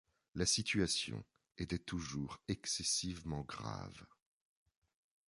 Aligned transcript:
La 0.33 0.47
situation 0.47 1.23
était 1.59 1.77
toujours 1.77 2.41
excessivement 2.47 3.41
grave. 3.41 4.03